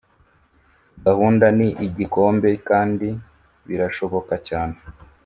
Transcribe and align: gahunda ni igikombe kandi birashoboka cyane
gahunda 1.05 1.45
ni 1.57 1.67
igikombe 1.85 2.49
kandi 2.69 3.07
birashoboka 3.67 4.33
cyane 4.49 4.75